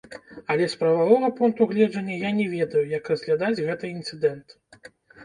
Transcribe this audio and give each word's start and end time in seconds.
Але 0.51 0.67
з 0.73 0.77
прававога 0.79 1.27
пункту 1.39 1.67
гледжання 1.73 2.15
я 2.21 2.31
не 2.37 2.45
ведаю, 2.53 2.83
як 2.93 3.13
разглядаць 3.13 3.61
гэты 3.69 3.93
інцыдэнт. 3.99 4.57